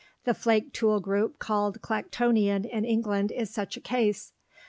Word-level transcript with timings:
The 0.23 0.33
flake 0.33 0.73
tool 0.73 0.99
group 0.99 1.37
called 1.37 1.81
Clactonian 1.83 2.65
in 2.65 2.85
England 2.85 3.31
is 3.31 3.51
such 3.51 3.77
a 3.77 3.81
case. 3.81 4.33